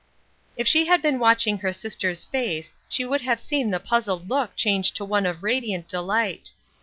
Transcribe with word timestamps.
If 0.57 0.67
she 0.67 0.85
had 0.87 1.03
been 1.03 1.19
watching 1.19 1.59
her 1.59 1.71
sister*s 1.71 2.25
face 2.25 2.73
she 2.89 3.05
would 3.05 3.21
have 3.21 3.39
seen 3.39 3.69
the 3.69 3.79
puzzled 3.79 4.31
look 4.31 4.55
change 4.55 4.93
to 4.93 5.05
one 5.05 5.27
of 5.27 5.43
radiant 5.43 5.87
delight. 5.87 6.53